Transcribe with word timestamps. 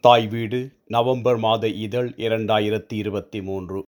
தாய் 0.00 0.26
வீடு 0.26 0.72
நவம்பர் 0.86 1.38
மாத 1.38 1.68
இதழ் 1.68 2.14
இரண்டாயிரத்தி 2.16 2.92
இருபத்தி 2.92 3.42
மூன்று. 3.42 3.82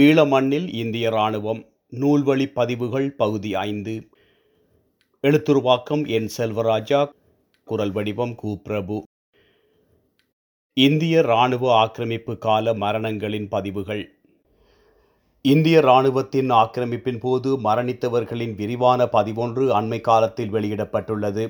ஈழமண்ணில் 0.00 0.68
இந்திய 0.68 1.08
இராணுவம் 1.08 1.66
நூல்வழி 1.92 2.46
பதிவுகள் 2.46 3.12
பகுதி 3.12 3.54
ஐந்து. 3.54 4.08
எழுத்துருவாக்கம் 5.22 6.08
என் 6.08 6.30
செல்வராஜா 6.36 7.08
குரல் 7.64 7.90
வடிவம் 7.90 8.34
கு. 8.42 8.54
பிரபு. 8.54 9.02
இந்திய 10.72 11.18
இராணுவ 11.18 11.74
ஆக்கிரமிப்பு 11.74 12.38
கால 12.38 12.74
மரணங்களின் 12.74 13.48
பதிவுகள். 13.48 14.17
இந்திய 15.42 15.80
இராணுவத்தின் 15.80 16.48
ஆக்கிரமிப்பின் 16.52 17.18
போது 17.20 17.50
மரணித்தவர்களின் 17.56 18.54
விரிவான 18.56 19.06
பதிவொன்று 19.06 19.64
அண்மை 19.80 20.00
காலத்தில் 20.00 20.52
வெளியிடப்பட்டுள்ளது. 20.52 21.44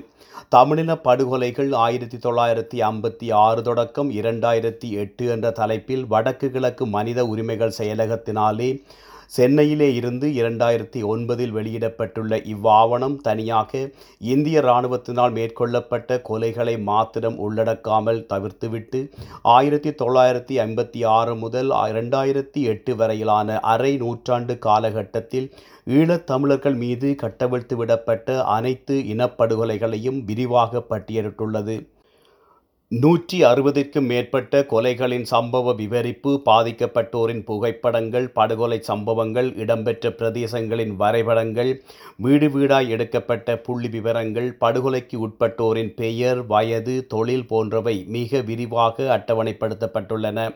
தமிழின 0.49 0.95
படுகொலைகள் 0.95 1.71
ஆயிரத்தி 1.73 2.17
தொள்ளாயிரத்தி 2.17 2.77
ஐம்பத்தி 2.89 3.27
ஆறு 3.33 3.61
தொடக்கம் 3.61 4.11
இரண்டாயிரத்தி 4.11 4.89
எட்டு 5.03 5.25
என்ற 5.27 5.51
தலைப்பில் 5.51 6.05
வடக்கு 6.07 6.49
கிழக்கு 6.51 6.85
மனித 6.85 7.25
உரிமைகள் 7.25 7.75
செயலகத்தினாலே 7.77 8.69
சென்னையிலே 9.31 9.87
இருந்து 9.95 10.27
இரண்டாயிரத்தி 10.33 10.99
ஒன்பதில் 11.03 11.53
வெளியிடப்பட்டுள்ள 11.53 12.39
இவ்வாவணம் 12.45 13.17
தனியாக 13.21 13.81
இந்திய 14.21 14.61
இராணுவத்தினால் 14.61 15.33
மேற்கொள்ளப்பட்ட 15.33 16.17
கொலைகளை 16.29 16.75
மாத்திரம் 16.83 17.37
உள்ளடக்காமல் 17.39 18.21
தவிர்த்துவிட்டு 18.25 19.01
ஆயிரத்தி 19.55 19.93
தொள்ளாயிரத்தி 20.01 20.57
ஐம்பத்தி 20.65 21.01
ஆறு 21.17 21.35
முதல் 21.35 21.71
இரண்டாயிரத்தி 21.91 22.63
எட்டு 22.73 22.95
வரையிலான 22.95 23.59
அரை 23.73 23.93
நூற்றாண்டு 23.97 24.55
காலகட்டத்தில் 24.59 25.47
ஈழத்தமிழர்கள் 25.87 26.75
மீது 26.75 27.09
கட்டவிழ்த்து 27.15 27.75
விடப்பட்ட 27.75 28.39
அனைத்து 28.55 28.97
இனப்படுகொலைகளையும் 29.13 30.19
விரிவாக 30.25 30.83
பட்டியலிட்டுள்ளது. 30.89 31.77
நூற்றி 32.91 33.37
அறுபதிற்கும் 33.43 34.07
மேற்பட்ட 34.11 34.61
கொலைகளின் 34.69 35.25
சம்பவ 35.31 35.73
விவரிப்பு 35.73 36.31
பாதிக்கப்பட்டோரின் 36.45 37.43
புகைப்படங்கள் 37.43 38.25
படுகொலை 38.37 38.79
சம்பவங்கள் 38.87 39.49
இடம்பெற்ற 39.63 40.09
பிரதேசங்களின் 40.19 40.93
வரைபடங்கள் 41.01 41.69
வீடு 42.17 42.47
வீடாய் 42.55 42.89
எடுக்கப்பட்ட 42.95 43.57
புள்ளி 43.67 43.91
விவரங்கள் 43.95 44.49
படுகொலைக்கு 44.63 45.19
உட்பட்டோரின் 45.27 45.93
பெயர் 45.95 46.41
வயது 46.45 46.95
தொழில் 47.13 47.47
போன்றவை 47.47 47.95
மிக 48.17 48.41
விரிவாக 48.49 49.05
அட்டவணைப்படுத்தப்பட்டுள்ளன. 49.17 50.47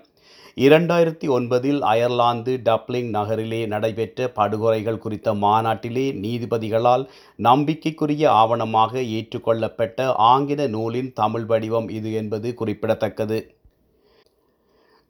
இரண்டாயிரத்தி 0.57 1.27
ஒன்பதில் 1.27 1.79
அயர்லாந்து 1.81 2.53
டப்ளிங் 2.65 3.09
நகரிலே 3.09 3.61
நடைபெற்ற 3.65 4.27
படுகொலைகள் 4.35 4.99
குறித்த 4.99 5.33
மாநாட்டிலே 5.33 6.05
நீதிபதிகளால் 6.15 7.03
நம்பிக்கைக்குரிய 7.39 8.23
ஆவணமாக 8.31 8.93
ஏற்றுக்கொள்ளப்பட்ட 9.17 10.05
ஆங்கில 10.25 10.67
நூலின் 10.67 11.11
தமிழ் 11.13 11.45
வடிவம் 11.45 11.89
இது 11.89 12.11
என்பது 12.13 12.53
குறிப்பிடத்தக்கது. 12.53 13.39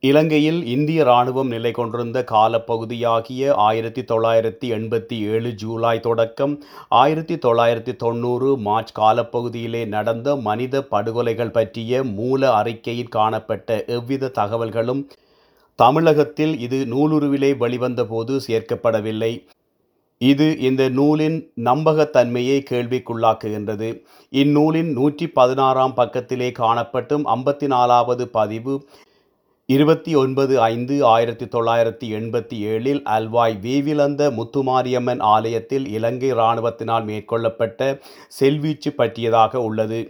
இலங்கையில் 0.03 0.61
இந்திய 0.65 1.01
இராணுவம் 1.03 1.47
நிலை 1.47 1.71
கொண்டிருந்த 1.71 2.21
காலப்பகுதியாகிய 2.23 3.51
ஆயிரத்தி 3.65 4.01
தொள்ளாயிரத்தி 4.01 4.67
எண்பத்தி 4.69 5.17
ஏழு 5.27 5.51
ஜூலை 5.53 5.99
தொடக்கம் 5.99 6.53
ஆயிரத்தி 6.89 7.35
தொள்ளாயிரத்தி 7.35 7.95
தொண்ணூறு 7.95 8.49
மார்ச் 8.57 8.93
காலப்பகுதியிலே 8.99 9.83
நடந்த 9.87 10.35
மனித 10.47 10.81
படுகொலைகள் 10.83 11.51
பற்றிய 11.51 12.03
மூல 12.11 12.51
அறிக்கையில் 12.53 13.09
காணப்பட்ட 13.09 13.83
எவ்வித 13.87 14.31
தகவல்களும் 14.35 15.03
தமிழகத்தில் 15.79 16.53
இது 16.65 16.77
நூலுருவிலே 16.93 17.51
வெளிவந்தபோது 17.63 18.33
சேர்க்கப்படவில்லை. 18.47 19.33
இது 20.21 20.47
இந்த 20.67 20.83
நூலின் 20.97 21.37
நம்பகத்தன்மையை 21.69 22.59
கேள்விக்குள்ளாக்குகின்றது. 22.71 23.89
இந்நூலின் 24.41 24.91
நூற்றி 24.97 25.25
பதினாறாம் 25.39 25.95
பக்கத்திலே 25.99 26.49
காணப்பட்டும் 26.59 27.25
ஐம்பத்தி 27.35 27.67
நாலாவது 27.75 28.25
பதிவு 28.37 28.75
இருபத்தி 29.69 30.11
ஒன்பது 30.21 30.53
ஐந்து 30.61 30.95
ஆயிரத்தி 31.05 31.45
தொள்ளாயிரத்தி 31.45 32.07
எண்பத்தி 32.17 32.57
ஏழில் 32.71 33.01
அல்வாய் 33.15 33.55
வீவிலந்த 33.65 34.23
முத்துமாரியம்மன் 34.37 35.21
ஆலயத்தில் 35.35 35.85
இலங்கை 35.97 36.31
இராணுவத்தினால் 36.33 37.05
மேற்கொள்ளப்பட்ட 37.09 37.79
செல்வீச்சு 38.39 38.91
பற்றியதாக 38.99 39.61
உள்ளது. 39.67 40.01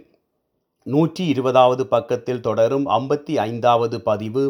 நூற்றி 0.86 1.24
இருபதாவது 1.32 1.84
பக்கத்தில் 1.94 2.44
தொடரும் 2.48 2.88
ஐம்பத்தி 2.98 3.36
ஐந்தாவது 3.48 3.98
பதிவு 4.10 4.44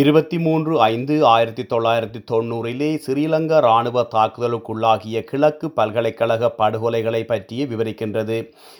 இருபத்தி 0.00 0.38
மூன்று 0.38 0.80
ஐந்து 0.82 1.16
ஆயிரத்தி 1.24 1.62
தொள்ளாயிரத்தி 1.62 2.20
தொண்ணூறிலே 2.30 2.88
ஸ்ரீலங்கா 3.04 3.58
இராணுவ 3.58 4.02
தாக்குதலுக்குள்ளாகிய 4.14 5.20
கிழக்கு 5.24 5.70
பல்கலைக்கழக 5.70 6.50
படுகொலைகளை 6.58 7.20
பற்றிய 7.24 7.66
விவரிக்கின்றது. 7.66 8.38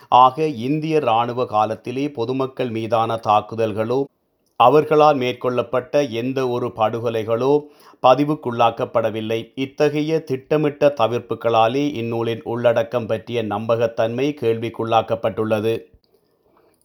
ஆக 0.08 0.46
இந்திய 0.46 0.96
இராணுவ 1.04 1.46
காலத்திலே 1.54 2.08
பொதுமக்கள் 2.10 2.70
மீதான 2.70 3.20
தாக்குதல்களோ 3.28 4.00
அவர்களால் 4.56 5.16
மேற்கொள்ளப்பட்ட 5.16 6.02
எந்த 6.22 6.48
ஒரு 6.48 6.72
படுகொலைகளோ 6.76 7.52
பதிவுக்குள்ளாக்கப்படவில்லை. 8.02 9.40
இத்தகைய 9.54 10.20
திட்டமிட்ட 10.20 10.94
தவிர்ப்புகளாலே 11.00 11.86
இந்நூலின் 12.02 12.44
உள்ளடக்கம் 12.44 13.06
பற்றிய 13.06 13.42
நம்பகத்தன்மை 13.44 14.28
கேள்விக்குள்ளாக்கப்பட்டுள்ளது. 14.40 15.74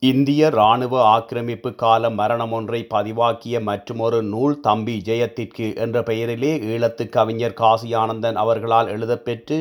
இந்திய 0.01 0.49
இராணுவ 0.49 0.93
ஆக்கிரமிப்பு 1.05 1.69
கால 1.75 2.09
மரணம் 2.09 2.51
ஒன்றை 2.51 2.79
பதிவாக்கிய 2.89 3.55
மற்றுமொரு 3.61 4.19
நூல் 4.23 4.55
தம்பி 4.59 4.95
ஜெயத்திற்கு 5.05 5.65
என்ற 5.75 6.03
பெயரிலே 6.03 6.51
ஈழத்து 6.67 7.05
கவிஞர் 7.09 7.53
காசி 7.53 7.89
ஆனந்தன் 7.93 8.35
அவர்களால் 8.35 8.87
எழுதப்பெற்று 8.87 9.57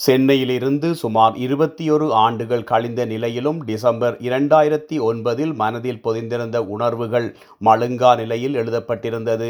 சென்னையிலிருந்து 0.00 0.88
சுமார் 0.94 1.36
இருபத்தி 1.36 1.84
ஒரு 1.90 2.08
ஆண்டுகள் 2.14 2.64
கழிந்த 2.64 3.06
நிலையிலும் 3.06 3.60
டிசம்பர் 3.64 4.16
இரண்டாயிரத்தி 4.20 4.98
ஒன்பதில் 5.02 5.54
மனதில் 5.54 6.02
பொதிந்திருந்த 6.02 6.60
உணர்வுகள் 6.66 7.28
மழுங்கா 7.64 8.12
நிலையில் 8.16 8.54
எழுதப்பட்டிருந்தது. 8.54 9.48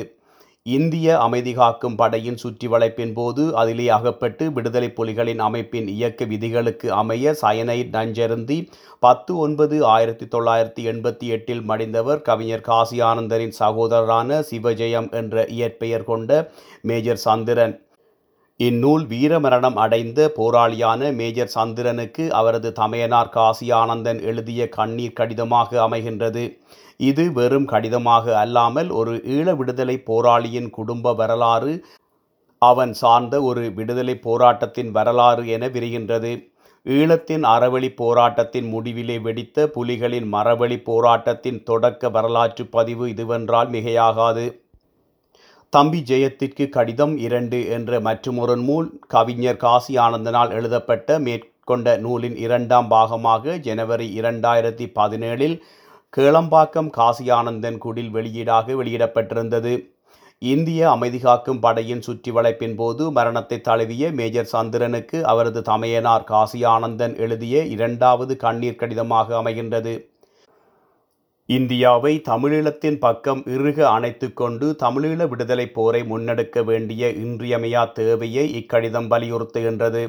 இந்திய 0.66 1.08
அமைதி 1.18 1.52
காக்கும் 1.54 1.96
படையின் 1.96 2.36
சுற்றி 2.36 2.66
வளைப்பின் 2.68 3.12
போது 3.12 3.42
அதிலே 3.56 3.84
அகப்பட்டு 3.88 4.44
விடுதலை 4.52 4.88
புலிகளின் 4.96 5.38
அமைப்பின் 5.38 5.88
இயக்க 5.88 6.24
விதிகளுக்கு 6.24 6.88
அமைய 6.92 7.34
சயனைட் 7.42 7.92
நஞ்சருந்தி 7.92 8.58
பத்து 8.98 9.32
ஒன்பது 9.36 9.76
ஆயிரத்தி 9.86 10.26
தொள்ளாயிரத்தி 10.26 10.84
எண்பத்தி 10.92 11.28
எட்டில் 11.36 11.62
மடிந்தவர் 11.70 12.22
கவிஞர் 12.22 12.60
காசி 12.60 13.00
ஆனந்தரின் 13.00 13.56
சகோதரரான 13.60 14.42
சிவஜெயம் 14.50 15.10
என்ற 15.12 15.44
இயற்பெயர் 15.56 16.04
கொண்ட 16.04 16.50
மேஜர் 16.82 17.24
சந்திரன். 17.26 17.76
இந்நூல் 18.60 19.02
வீரமரணம் 19.08 19.74
அடைந்த 19.84 20.20
போராளியான 20.36 21.08
மேஜர் 21.16 21.50
சந்திரனுக்கு 21.54 22.24
அவரது 22.38 22.68
தமையனார் 22.78 23.28
காசி 23.28 23.66
ஆனந்தன் 23.80 24.20
எழுதிய 24.30 24.68
கண்ணீர் 24.76 25.18
கடிதமாக 25.18 25.80
அமைகின்றது. 25.86 26.44
இது 27.10 27.24
வெறும் 27.32 27.68
கடிதமாக 27.72 28.34
அல்லாமல் 28.44 28.90
ஒரு 29.00 29.14
ஈழ 29.36 29.56
விடுதலை 29.56 29.96
போராளியின் 30.10 30.70
குடும்ப 30.70 31.14
வரலாறு 31.14 31.74
அவன் 32.62 32.92
சார்ந்த 33.02 33.34
ஒரு 33.42 33.64
விடுதலை 33.78 34.14
போராட்டத்தின் 34.28 34.90
வரலாறு 34.90 35.42
என 35.56 35.66
விரிகின்றது. 35.68 36.32
ஈழத்தின் 36.86 37.44
அறவழி 37.54 37.90
போராட்டத்தின் 38.02 38.68
முடிவிலே 38.74 39.16
வெடித்த 39.22 39.66
புலிகளின் 39.74 40.28
மரவழி 40.34 40.78
போராட்டத்தின் 40.90 41.60
தொடக்க 41.62 42.08
வரலாற்று 42.16 42.64
பதிவு 42.76 43.06
இதுவென்றால் 43.14 43.70
மிகையாகாது. 43.74 44.46
தம்பி 45.72 45.98
ஜெயத்திற்கு 46.08 46.64
கடிதம் 46.68 47.14
இரண்டு 47.16 47.58
என்ற 47.68 47.98
மற்றொரு 48.00 48.54
நூல் 48.66 48.86
கவிஞர் 49.06 49.58
காசி 49.64 49.94
ஆனந்தனால் 49.98 50.52
எழுதப்பட்ட 50.58 51.18
மேற்கொண்ட 51.18 51.96
நூலின் 52.04 52.36
இரண்டாம் 52.36 52.88
பாகமாக 52.92 53.56
ஜனவரி 53.66 54.06
இரண்டாயிரத்தி 54.20 54.86
பதினேழில் 54.98 55.56
கேளம்பாக்கம் 56.12 56.90
காசி 56.90 57.26
ஆனந்தன் 57.30 57.78
குடில் 57.78 58.10
வெளியீடாக 58.16 58.76
வெளியிடப்பட்டிருந்தது. 58.80 59.74
இந்திய 60.42 60.80
அமைதி 60.94 61.18
காக்கும் 61.18 61.60
படையின் 61.60 62.02
சுற்றி 62.06 62.30
வளைப்பின் 62.30 62.76
போது 62.76 63.04
மரணத்தை 63.10 63.58
தழுவிய 63.60 64.10
மேஜர் 64.18 64.52
சந்திரனுக்கு 64.54 65.18
அவரது 65.32 65.62
தமையனார் 65.70 66.28
காசியானந்தன் 66.32 67.16
எழுதிய 67.24 67.64
இரண்டாவது 67.76 68.36
கண்ணீர் 68.36 68.80
கடிதமாக 68.82 69.42
அமைகின்றது. 69.42 69.94
இந்தியாவை 71.48 72.10
தமிழீழத்தின் 72.28 72.96
பக்கம் 72.98 73.42
இறுக 73.56 73.78
அணைத்து 73.88 74.28
கொண்டு 74.32 74.66
தமிழீழ 74.82 75.28
விடுதலை 75.28 75.66
போரை 75.68 76.00
முன்னெடுக்க 76.02 76.64
வேண்டிய 76.64 77.08
இன்றியமையா 77.24 77.82
தேவையை 77.92 78.44
இக்கடிதம் 78.60 79.06
வலியுறுத்துகின்றது. 79.12 80.02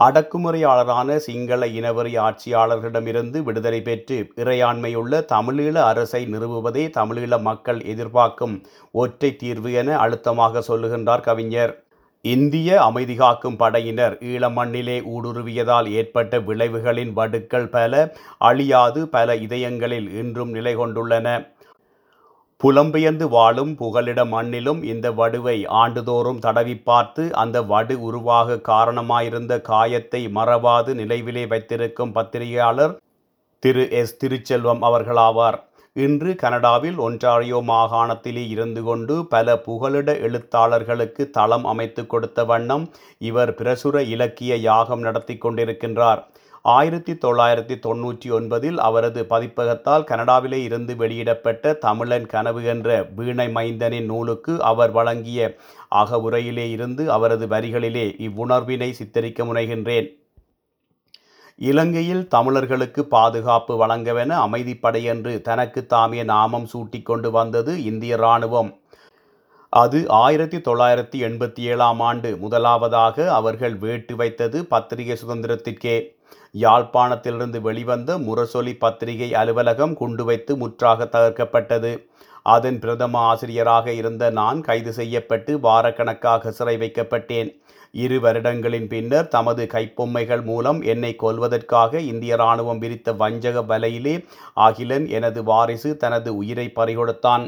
அடக்குமுறையாளரான 0.00 1.16
சிங்கள 1.16 1.66
இனவரி 1.78 2.12
ஆட்சியாளர்களிடமிருந்து 2.18 3.40
விடுதலை 3.42 3.80
பெற்று 3.80 4.18
இறையாண்மையுள்ள 4.36 5.22
தமிழீழ 5.32 5.74
அரசை 5.90 6.22
நிறுவுவதே 6.34 6.84
தமிழீழ 6.98 7.40
மக்கள் 7.40 7.80
எதிர்பார்க்கும் 7.94 8.54
ஒற்றை 8.92 9.32
தீர்வு 9.36 9.72
என 9.72 9.98
அழுத்தமாக 10.04 10.62
சொல்லுகின்றார் 10.68 11.26
கவிஞர். 11.30 11.74
இந்திய 12.24 12.82
அமைதி 12.82 13.14
காக்கும் 13.14 13.56
படையினர் 13.56 14.14
ஈழமண்ணிலே 14.20 14.96
ஊடுருவியதால் 15.16 15.88
ஏற்பட்ட 15.90 16.38
விளைவுகளின் 16.38 17.12
வடுக்கள் 17.12 17.68
பல 17.68 18.12
அழியாது 18.38 19.08
பல 19.08 19.36
இதயங்களில் 19.36 20.08
இன்றும் 20.14 20.50
நிலை 20.50 20.76
கொண்டுள்ளன. 20.76 21.54
புலம்பெயர்ந்து 22.64 23.28
வாழும் 23.28 23.74
புகலிட 23.74 24.24
மண்ணிலும் 24.24 24.82
இந்த 24.82 25.10
வடுவை 25.10 25.66
ஆண்டுதோறும் 25.68 26.38
தடவி 26.38 26.76
பார்த்து 26.78 27.34
அந்த 27.34 27.62
வடு 27.62 28.00
உருவாக 28.00 28.58
காரணமாயிருந்த 28.68 29.60
காயத்தை 29.60 30.26
மறவாது 30.28 30.94
நினைவிலே 30.94 31.46
வைத்திருக்கும் 31.46 32.12
பத்திரிகையாளர் 32.12 32.94
திரு. 33.62 33.90
எஸ். 33.90 34.16
திருச்செல்வம் 34.24 34.82
அவர்களாவார். 34.82 35.58
இன்று 36.04 36.30
கனடாவில் 36.40 36.98
ஒன்றாரியோ 37.04 37.58
மாகாணத்திலே 37.68 38.42
இருந்து 38.54 38.80
கொண்டு 38.82 39.14
பல 39.26 39.54
புகலிட 39.66 40.08
எழுத்தாளர்களுக்கு 40.26 41.22
தளம் 41.36 41.64
அமைத்து 41.64 42.02
கொடுத்த 42.06 42.40
வண்ணம் 42.50 42.84
இவர் 43.28 43.52
பிரசுர 43.60 44.02
இலக்கிய 44.14 44.56
யாகம் 44.66 45.00
நடத்தி 45.00 45.36
கொண்டிருக்கின்றார். 45.44 46.20
ஆயிரத்தி 46.74 47.14
தொள்ளாயிரத்தி 47.24 47.76
தொண்ணூற்றி 47.86 48.28
ஒன்பதில் 48.38 48.78
அவரது 48.88 49.22
பதிப்பகத்தால் 49.32 50.06
கனடாவிலே 50.10 50.60
இருந்து 50.68 50.92
வெளியிடப்பட்ட 50.96 51.74
தமிழன் 51.86 52.26
கனவு 52.26 52.62
என்ற 52.74 52.98
வீணை 53.18 53.48
மைந்தனின் 53.56 54.08
நூலுக்கு 54.12 54.54
அவர் 54.72 54.90
வழங்கிய 54.90 55.48
அகவுரையிலே 56.02 56.68
இருந்து 56.76 57.04
அவரது 57.16 57.46
வரிகளிலே 57.46 58.06
இவ்வுணர்வினை 58.28 58.90
சித்தரிக்க 59.00 59.44
முனைகின்றேன். 59.44 60.08
இலங்கையில் 61.58 62.28
தமிழர்களுக்கு 62.28 63.04
பாதுகாப்பு 63.04 63.86
வழங்கவென 63.86 64.32
அமைதிப்படை 64.46 65.02
என்று 65.02 65.42
தனக்கு 65.42 65.86
தாமே 65.86 66.24
நாமம் 66.24 66.66
சூட்டிக்கொண்டு 66.72 67.30
வந்தது 67.30 67.84
இந்திய 67.84 68.16
இராணுவம். 68.16 68.80
அது 69.68 70.08
ஆயிரத்தி 70.08 70.56
தொள்ளாயிரத்தி 70.56 71.22
எண்பத்தி 71.28 71.60
ஏழாம் 71.60 72.00
ஆண்டு 72.00 72.36
முதலாவதாக 72.36 73.32
அவர்கள் 73.32 73.76
வேட்டு 73.76 74.16
வைத்தது 74.16 74.64
பத்திரிகை 74.66 75.16
சுதந்திரத்திற்கே. 75.26 75.96
யாழ்ப்பாணத்திலிருந்து 76.54 77.60
வெளிவந்த 77.60 78.18
முரசொலி 78.18 78.78
பத்திரிகை 78.78 79.34
அலுவலகம் 79.34 79.94
குண்டு 79.94 80.24
வைத்து 80.24 80.56
முற்றாக 80.56 81.08
தகர்க்கப்பட்டது. 81.12 82.06
அதன் 82.54 82.78
பிரதம 82.82 83.20
ஆசிரியராக 83.30 83.86
இருந்த 84.00 84.24
நான் 84.38 84.58
கைது 84.60 84.92
செய்யப்பட்டு 84.98 85.52
வாரக்கணக்காக 85.66 86.52
சிறை 86.58 86.76
வைக்கப்பட்டேன். 86.82 87.48
இரு 88.04 88.16
வருடங்களின் 88.20 88.88
பின்னர் 88.92 89.28
தமது 89.34 89.62
கைப்பொம்மைகள் 89.74 90.42
மூலம் 90.42 90.80
என்னை 90.92 91.12
கொல்வதற்காக 91.22 92.00
இந்திய 92.10 92.34
இராணுவம் 92.34 92.82
விரித்த 92.82 93.12
வஞ்சக 93.22 93.62
வலையிலே 93.70 94.14
அகிலன் 94.66 95.06
எனது 95.18 95.42
வாரிசு 95.50 95.90
தனது 96.02 96.30
உயிரை 96.36 96.66
பறிகொடுத்தான். 96.76 97.46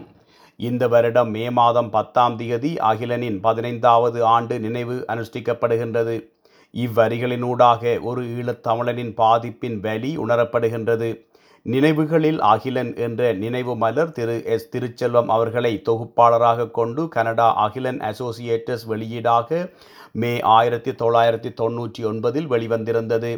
இந்த 0.61 0.85
வருடம் 0.95 1.31
மே 1.31 1.45
மாதம் 1.59 1.91
பத்தாம் 1.91 2.37
திகதி 2.39 2.73
அகிலனின் 2.91 3.39
பதினைந்தாவது 3.41 4.21
ஆண்டு 4.35 4.55
நினைவு 4.61 4.97
அனுஷ்டிக்கப்படுகின்றது. 5.15 6.17
இவ்வரிகளினூடாக 6.75 7.83
ஒரு 8.09 8.23
ஈழத்தமிழனின் 8.39 9.13
பாதிப்பின் 9.21 9.79
வலி 9.87 10.11
உணரப்படுகின்றது. 10.25 11.11
நினைவுகளில் 11.67 12.41
அகிலன் 12.51 12.91
என்ற 12.97 13.23
நினைவு 13.33 13.75
மலர் 13.77 14.13
திரு 14.13 14.37
எஸ் 14.45 14.69
திருச்செல்வம் 14.71 15.29
அவர்களை 15.29 15.73
தொகுப்பாளராக 15.89 16.71
கொண்டு 16.71 17.03
கனடா 17.09 17.49
அகிலன் 17.65 18.01
அசோசியேட்டர்ஸ் 18.01 18.85
வெளியீடாக 18.89 19.59
மே 20.13 20.33
ஆயிரத்தி 20.41 20.93
தொள்ளாயிரத்தி 20.93 21.51
தொண்ணூற்றி 21.61 22.03
ஒன்பதில் 22.05 22.49
வெளிவந்திருந்தது. 22.49 23.33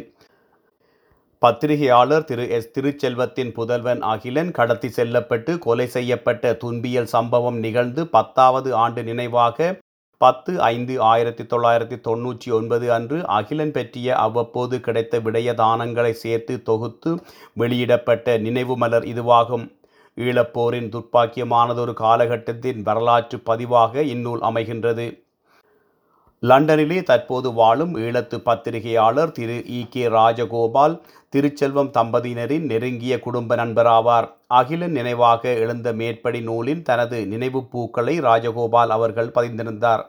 பத்திரிகையாளர் 1.41 2.25
திரு 2.25 2.45
எஸ் 2.49 2.71
திருச்செல்வத்தின் 2.71 3.51
புதல்வன் 3.51 4.01
அகிலன் 4.13 4.51
கடத்தி 4.51 4.89
செல்லப்பட்டு 4.89 5.51
கொலை 5.59 5.87
செய்யப்பட்ட 5.87 6.53
துன்பியல் 6.63 7.13
சம்பவம் 7.15 7.59
நிகழ்ந்து 7.59 8.01
பத்தாவது 8.07 8.69
ஆண்டு 8.75 9.03
நினைவாக 9.03 9.57
பத்து 10.23 10.51
ஐந்து 10.69 10.93
ஆயிரத்தி 11.09 11.43
தொள்ளாயிரத்தி 11.51 11.97
தொண்ணூற்றி 12.07 12.49
ஒன்பது 12.57 12.87
அன்று 12.95 13.17
அகிலன் 13.37 13.73
பற்றிய 13.77 14.07
அவ்வப்போது 14.25 14.75
கிடைத்த 14.85 15.19
விடயதானங்களை 15.25 16.13
சேர்த்து 16.23 16.55
தொகுத்து 16.69 17.11
வெளியிடப்பட்ட 17.61 18.37
நினைவு 18.45 18.75
மலர் 18.83 19.07
இதுவாகும். 19.13 19.65
ஈழப்போரின் 20.17 20.89
துர்ப்பாக்கியமானதொரு 20.95 21.93
காலகட்டத்தின் 22.03 22.81
வரலாற்று 22.87 23.39
பதிவாக 23.49 24.03
இந்நூல் 24.13 24.41
அமைகின்றது. 24.49 25.05
லண்டனிலே 26.43 26.99
தற்போது 27.03 27.53
வாழும் 27.53 27.91
ஈழத்து 27.95 28.37
பத்திரிகையாளர் 28.45 29.31
திரு 29.31 29.57
இ 29.79 29.81
கே 29.89 30.03
ராஜகோபால் 30.07 30.95
திருச்செல்வம் 31.33 31.91
தம்பதியினரின் 31.97 32.65
நெருங்கிய 32.65 33.19
குடும்ப 33.19 33.55
நண்பராவார். 33.55 34.27
அகிலன் 34.59 34.91
நினைவாக 34.91 35.53
எழுந்த 35.63 35.93
மேற்படி 35.93 36.39
நூலின் 36.41 36.81
தனது 36.81 37.17
நினைவு 37.27 37.61
பூக்களை 37.63 38.15
ராஜகோபால் 38.19 38.93
அவர்கள் 38.95 39.29
பதிந்திருந்தார். 39.35 40.03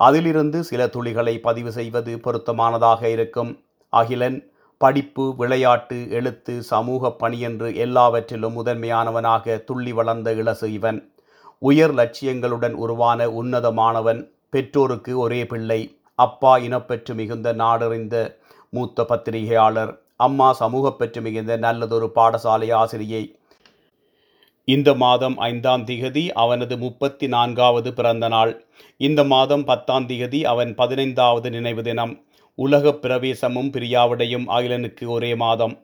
அதிலிருந்து 0.00 0.64
சில 0.64 0.86
துளிகளை 0.86 1.34
பதிவு 1.40 1.72
செய்வது 1.72 2.14
பொருத்தமானதாக 2.16 3.02
இருக்கும். 3.08 3.50
அகிலன் 3.92 4.38
படிப்பு 4.80 5.24
விளையாட்டு 5.36 5.98
எழுத்து 6.10 6.54
சமூக 6.62 7.10
பணி 7.12 7.40
என்று 7.40 7.68
எல்லாவற்றிலும் 7.76 8.56
முதன்மையானவனாக 8.60 9.58
துள்ளி 9.64 9.92
வளர்ந்த 9.92 10.30
இளசு 10.34 10.68
இவன் 10.78 11.00
உயர் 11.62 11.94
லட்சியங்களுடன் 11.94 12.76
உருவான 12.84 13.26
உன்னதமானவன். 13.42 14.22
பெற்றோருக்கு 14.52 15.18
ஒரே 15.18 15.46
பிள்ளை 15.46 15.80
அப்பா 16.14 16.58
இனப்பெற்று 16.58 17.14
மிகுந்த 17.14 17.48
நாடறிந்த 17.54 18.16
மூத்த 18.68 19.04
பத்திரிகையாளர் 19.04 19.92
அம்மா 20.16 20.48
சமூகப்பெற்று 20.60 21.20
மிகுந்த 21.20 21.56
நல்லதொரு 21.56 22.08
பாடசாலை 22.14 22.68
ஆசிரியை. 22.72 23.22
இந்த 24.68 24.94
மாதம் 24.94 25.36
ஐந்தாம் 25.38 25.84
திகதி 25.84 26.24
அவனது 26.32 26.78
முப்பத்தி 26.78 27.26
நான்காவது 27.28 27.92
பிறந்த 27.92 28.28
நாள். 28.28 28.52
இந்த 28.96 29.24
மாதம் 29.24 29.64
பத்தாம் 29.64 30.06
திகதி 30.06 30.42
அவன் 30.44 30.74
பதினைந்தாவது 30.74 31.50
நினைவு 31.50 31.82
தினம். 31.82 32.12
உலக 32.58 32.88
பிரவேசமும் 32.88 33.72
பிரியாவிடையும் 33.76 34.46
அகிலனுக்கு 34.56 35.06
ஒரே 35.06 35.34
மாதம். 35.34 35.74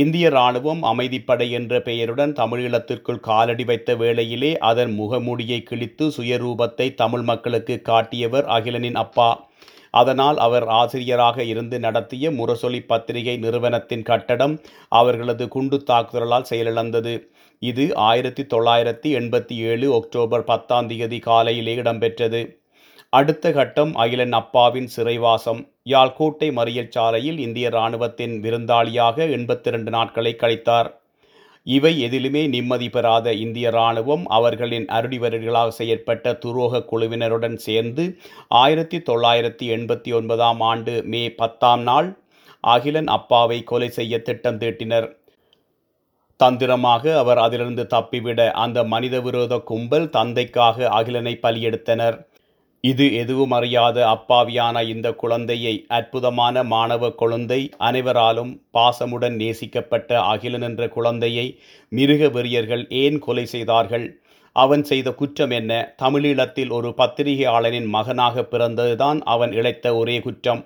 இந்திய 0.00 0.28
இராணுவம் 0.28 0.80
அமைதிப்படை 0.82 1.50
என்ற 1.50 1.80
பெயருடன் 1.80 2.32
தமிழீழத்திற்குள் 2.32 3.20
காலடி 3.20 3.64
வைத்த 3.64 3.94
வேளையிலே 3.94 4.50
அதன் 4.58 4.92
முகமூடியை 5.00 5.58
கிழித்து 5.62 6.04
சுயரூபத்தை 6.16 6.94
தமிழ் 6.94 7.22
மக்களுக்கு 7.22 7.74
காட்டியவர் 7.82 8.44
அகிலனின் 8.44 8.98
அப்பா. 9.04 9.28
அதனால் 9.90 10.38
அவர் 10.38 10.66
ஆசிரியராக 10.68 11.44
இருந்து 11.44 11.78
நடத்திய 11.78 12.30
முரசொலி 12.30 12.80
பத்திரிகை 12.86 13.36
நிறுவனத்தின் 13.36 14.02
கட்டடம் 14.02 14.56
அவர்களது 14.88 15.48
குண்டு 15.48 15.82
தாக்குதலால் 15.90 16.50
செயலிழந்தது. 16.50 17.14
இது 17.62 17.86
ஆயிரத்தி 17.96 18.42
தொள்ளாயிரத்தி 18.42 19.10
எண்பத்தி 19.20 19.56
ஏழு 19.70 19.94
அக்டோபர் 19.94 20.44
பத்தாம் 20.44 20.88
தேதி 20.88 21.18
காலையிலே 21.18 21.76
இடம்பெற்றது. 21.76 22.42
அடுத்த 23.18 23.46
கட்டம் 23.56 23.90
அகிலன் 24.02 24.34
அப்பாவின் 24.38 24.86
சிறைவாசம். 24.92 25.58
யாழ்கோட்டை 25.92 26.48
மறியல் 26.58 26.92
சாலையில் 26.94 27.38
இந்திய 27.44 27.66
இராணுவத்தின் 27.74 28.34
விருந்தாளியாக 28.44 29.26
எண்பத்தி 29.36 29.72
ரெண்டு 29.74 29.90
நாட்களை 29.96 30.32
கழித்தார். 30.42 30.88
இவை 31.66 31.92
எதிலுமே 32.06 32.42
நிம்மதி 32.54 32.88
பெறாத 32.94 33.26
இந்திய 33.44 33.68
இராணுவம் 33.74 34.24
அவர்களின் 34.38 34.86
அருடிவரர்களாக 34.96 35.76
செயற்பட்ட 35.78 36.34
துரோக 36.42 36.82
குழுவினருடன் 36.90 37.56
சேர்ந்து 37.66 38.04
ஆயிரத்தி 38.62 39.00
தொள்ளாயிரத்தி 39.10 39.68
எண்பத்தி 39.76 40.12
ஒன்பதாம் 40.18 40.60
ஆண்டு 40.70 40.94
மே 41.14 41.22
பத்தாம் 41.40 41.84
நாள் 41.90 42.10
அகிலன் 42.74 43.10
அப்பாவை 43.18 43.58
கொலை 43.70 43.88
செய்ய 44.00 44.14
திட்டம் 44.28 44.60
தீட்டினர். 44.64 45.08
தந்திரமாக 46.40 47.18
அவர் 47.22 47.40
அதிலிருந்து 47.46 47.84
தப்பிவிட 47.96 48.50
அந்த 48.66 48.78
மனித 48.92 49.16
விரோத 49.26 49.54
கும்பல் 49.70 50.12
தந்தைக்காக 50.16 50.88
அகிலனை 51.00 51.34
பலியெடுத்தனர். 51.42 52.16
இது 52.84 53.14
எதுவும் 53.14 53.50
அறியாத 53.50 53.98
அப்பாவியான 54.06 54.88
இந்த 54.88 55.12
குழந்தையை 55.12 55.84
அற்புதமான 55.88 56.62
மாணவ 56.62 57.10
குழந்தை 57.10 57.70
அனைவராலும் 57.78 58.62
பாசமுடன் 58.72 59.36
நேசிக்கப்பட்ட 59.36 60.18
அகிலன் 60.22 60.62
என்ற 60.62 60.88
குழந்தையை 60.88 61.46
மிருக 61.92 62.28
வெறியர்கள் 62.28 62.88
ஏன் 62.88 63.18
கொலை 63.18 63.44
செய்தார்கள்? 63.46 64.06
அவன் 64.52 64.84
செய்த 64.84 65.12
குற்றம் 65.12 65.50
என்ன? 65.50 65.94
தமிழீழத்தில் 66.02 66.70
ஒரு 66.70 66.94
பத்திரிகையாளனின் 66.96 67.86
மகனாக 67.86 68.42
பிறந்ததுதான் 68.42 69.20
அவன் 69.24 69.52
இழைத்த 69.52 69.96
ஒரே 69.96 70.20
குற்றம். 70.20 70.62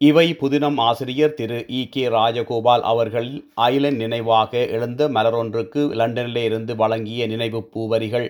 இவை 0.00 0.36
புதினம் 0.40 0.76
ஆசிரியர் 0.78 1.34
திரு 1.34 1.64
இ. 1.68 1.88
கே. 1.88 2.08
ராஜகோபால் 2.08 2.80
அவர்கள் 2.80 3.30
ஐலன் 3.54 3.96
நினைவாக 3.96 4.66
எழுந்த 4.66 5.08
மலரொன்றுக்கு 5.08 5.82
லண்டனிலே 6.00 6.44
இருந்து 6.44 6.76
வழங்கிய 6.76 7.26
நினைவு 7.26 7.62
பூவரிகள். 7.74 8.28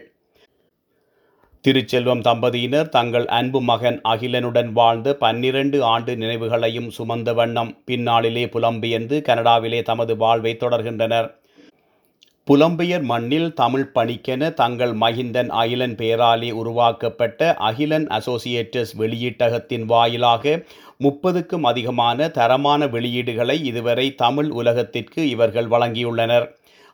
திருச்செல்வம் 1.65 2.21
தம்பதியினர் 2.21 2.88
தங்கள் 2.88 3.25
அன்பு 3.27 3.61
மகன் 3.61 4.00
அகிலனுடன் 4.09 4.71
வாழ்ந்த 4.73 5.15
பன்னிரண்டு 5.15 5.79
ஆண்டு 5.85 6.12
நினைவுகளையும் 6.17 6.87
சுமந்த 6.99 7.35
வண்ணம் 7.35 7.73
பின்னாளிலே 7.87 8.45
புலம்பெயர்ந்து 8.47 9.17
கனடாவிலே 9.29 9.83
தமது 9.83 10.17
வாழ்வை 10.17 10.57
தொடர்கின்றனர். 10.61 11.29
புலம்பெயர் 12.49 13.03
மண்ணில் 13.03 13.49
தமிழ் 13.55 13.91
பணிக்கென 13.95 14.50
தங்கள் 14.53 14.93
மகிந்தன் 14.93 15.50
அகிலன் 15.62 15.97
பெயராலே 15.97 16.50
உருவாக்கப்பட்ட 16.53 17.50
அகிலன் 17.71 18.07
அசோசியேட்டர்ஸ் 18.19 18.95
வெளியீட்டகத்தின் 18.99 19.85
வாயிலாக 19.85 20.65
முப்பதுக்கும் 21.05 21.62
அதிகமான 21.62 22.29
தரமான 22.29 22.87
வெளியீடுகளை 22.87 23.57
இதுவரை 23.62 24.15
தமிழ் 24.15 24.49
உலகத்திற்கு 24.61 25.29
இவர்கள் 25.29 25.67
வழங்கியுள்ளனர். 25.67 26.49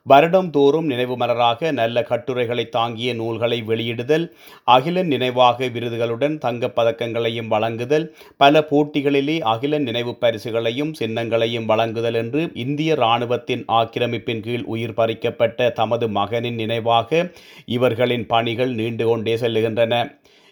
வருடந்தோறும் 0.07 0.85
நினைவு 0.85 1.15
மலராக 1.17 1.73
நல்ல 1.73 2.03
கட்டுரைகளை 2.03 2.69
தாங்கிய 2.69 3.15
நூல்களை 3.15 3.63
வெளியிடுதல் 3.63 4.27
அகிலன் 4.65 5.07
நினைவாக 5.07 5.67
விருதுகளுடன் 5.67 6.39
தங்கப் 6.39 6.77
பதக்கங்களையும் 6.77 7.47
வழங்குதல் 7.47 8.05
பல 8.37 8.61
போட்டிகளிலே 8.71 9.39
அகிலன் 9.45 9.83
நினைவு 9.83 10.15
பரிசுகளையும் 10.21 10.93
சின்னங்களையும் 10.99 11.65
வழங்குதல் 11.65 12.15
என்று 12.15 12.51
இந்திய 12.55 12.95
இராணுவத்தின் 12.95 13.65
ஆக்கிரமிப்பின் 13.73 14.41
கீழ் 14.41 14.67
உயிர் 14.67 14.97
பறிக்கப்பட்ட 14.97 15.73
தமது 15.73 16.09
மகனின் 16.09 16.55
நினைவாக 16.55 17.31
இவர்களின் 17.67 18.27
பணிகள் 18.27 18.75
நீண்டு 18.75 19.07
கொண்டே 19.07 19.37
செல்லுகின்றன. 19.37 19.95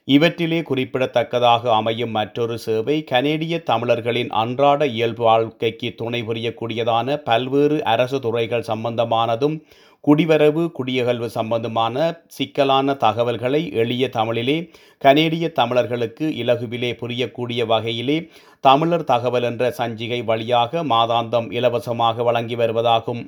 இவற்றிலே 0.09 0.63
குறிப்பிடத்தக்கதாக 0.63 1.73
அமையும் 1.75 2.11
மற்றொரு 2.11 2.59
சேவை 2.59 3.05
கனேடிய 3.11 3.55
தமிழர்களின் 3.63 4.31
அன்றாட 4.31 4.87
இயல்பு 4.87 5.23
வாழ்க்கைக்கு 5.25 5.89
துணை 5.95 6.21
புரியக்கூடியதான 6.23 7.17
பல்வேறு 7.23 7.77
அரசு 7.85 8.19
துறைகள் 8.21 8.67
சம்பந்தமானதும் 8.67 9.57
குடிவரவு 10.05 10.63
குடியகல்வு 10.73 11.29
சம்பந்தமான 11.29 11.97
சிக்கலான 12.27 12.95
தகவல்களை 12.95 13.61
எளிய 13.73 14.09
தமிழிலே 14.09 14.57
கனேடிய 14.99 15.49
தமிழர்களுக்கு 15.53 16.27
இலகுவிலே 16.43 16.91
புரியக்கூடிய 17.03 17.67
வகையிலே 17.67 18.19
தமிழர் 18.65 19.05
தகவல் 19.05 19.43
என்ற 19.43 19.71
சஞ்சிகை 19.79 20.21
வழியாக 20.25 20.83
மாதாந்தம் 20.85 21.49
இலவசமாக 21.53 22.23
வழங்கி 22.23 22.55
வருவதாகும். 22.55 23.23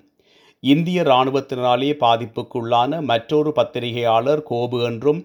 இந்திய 0.62 1.02
இராணுவத்தினாலே 1.02 1.92
பாதிப்புக்குள்ளான 2.00 3.00
மற்றொரு 3.02 3.52
பத்திரிகையாளர் 3.56 4.42
கோபு 4.50 4.78
என்றும் 4.84 5.20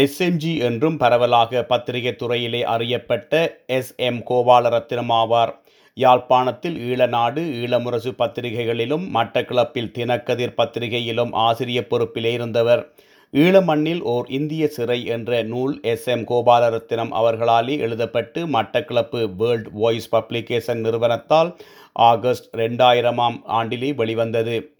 எஸ்எம்ஜி 0.00 0.58
என்றும் 0.58 0.96
பரவலாக 0.96 1.62
பத்திரிகை 1.62 2.16
துறையிலே 2.16 2.62
அறியப்பட்ட 2.62 3.60
எஸ் 3.66 3.94
எம் 3.96 4.20
கோபாலரத்தினம் 4.30 5.08
ஆவார். 5.08 5.52
யாழ்ப்பாணத்தில் 5.94 6.76
ஈழநாடு 6.76 7.42
ஈழமுரசு 7.62 8.10
பத்திரிகைகளிலும் 8.10 9.04
மட்டக்கிளப்பில் 9.14 9.90
தினக்கதிர் 9.98 10.56
பத்திரிகையிலும் 10.56 11.32
ஆசிரிய 11.32 11.86
பொறுப்பிலே 11.90 12.32
இருந்தவர். 12.32 12.92
ஈழமண்ணில் 13.32 14.00
ஓர் 14.00 14.26
இந்திய 14.28 14.68
சிறை 14.68 15.04
என்ற 15.04 15.42
நூல் 15.42 15.80
எஸ் 15.82 16.06
எம் 16.06 16.26
கோபாலரத்தினம் 16.26 17.12
அவர்களாலே 17.20 17.78
எழுதப்பட்டு 17.78 18.46
மட்டக்கிளப்பு 18.46 19.34
வேர்ல்ட் 19.36 19.68
வாய்ஸ் 19.72 20.14
பப்ளிகேஷன் 20.14 20.80
நிறுவனத்தால் 20.80 21.56
ஆகஸ்ட் 21.92 22.54
ரெண்டாயிரமாம் 22.56 23.40
ஆண்டிலே 23.48 23.94
வெளிவந்தது. 23.94 24.71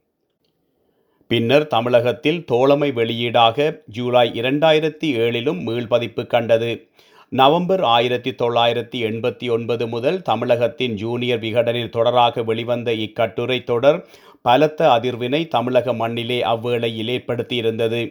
பின்னர் 1.32 1.66
தமிழகத்தில் 1.66 2.44
தோழமை 2.44 2.90
வெளியீடாக 2.90 3.82
ஜூலை 3.86 4.30
இரண்டாயிரத்தி 4.40 5.08
ஏழிலும் 5.16 5.60
மீள்பதிப்பு 5.66 6.26
கண்டது. 6.26 6.88
நவம்பர் 7.28 7.82
ஆயிரத்தி 7.82 8.30
தொள்ளாயிரத்தி 8.30 8.98
எண்பத்தி 9.08 9.50
ஒன்பது 9.50 9.88
முதல் 9.88 10.22
தமிழகத்தின் 10.22 10.94
ஜூனியர் 10.94 11.40
விகடனில் 11.40 11.92
தொடராக 11.92 12.44
வெளிவந்த 12.44 12.92
இக்கட்டுரை 12.92 13.64
தொடர் 13.64 14.08
பலத்த 14.42 14.88
அதிர்வினை 14.88 15.48
தமிழக 15.48 15.92
மண்ணிலே 15.92 16.42
அவ்வேளையில் 16.42 17.12
ஏற்படுத்தியிருந்தது. 17.16 18.02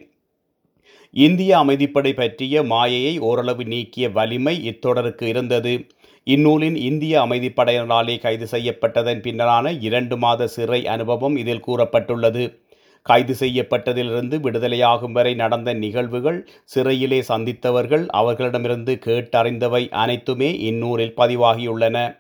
இந்திய 1.12 1.58
அமைதிப்படை 1.58 2.14
பற்றிய 2.14 2.64
மாயையை 2.64 3.20
ஓரளவு 3.20 3.66
நீக்கிய 3.66 4.10
வலிமை 4.10 4.56
இத்தொடருக்கு 4.72 5.24
இருந்தது. 5.24 5.88
இந்நூலின் 6.24 6.76
இந்திய 6.76 7.22
அமைதிப்படையினராலே 7.22 8.20
கைது 8.20 8.48
செய்யப்பட்டதன் 8.52 9.24
பின்னரான 9.28 9.78
இரண்டு 9.82 10.18
மாத 10.18 10.48
சிறை 10.48 10.88
அனுபவம் 10.88 11.36
இதில் 11.36 11.66
கூறப்பட்டுள்ளது. 11.68 12.46
கைது 13.02 13.36
செய்யப்பட்டதிலிருந்து 13.40 14.38
விடுதலையாகும் 14.38 15.12
வரை 15.12 15.34
நடந்த 15.34 15.74
நிகழ்வுகள் 15.74 16.50
சிறையிலே 16.64 17.22
சந்தித்தவர்கள் 17.22 18.08
அவர்களிடமிருந்து 18.08 19.00
கேட்டறிந்தவை 19.06 19.90
அனைத்துமே 19.90 20.60
இந்நூலில் 20.60 21.18
பதிவாகியுள்ளன. 21.18 22.20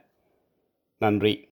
நன்றி. 0.97 1.50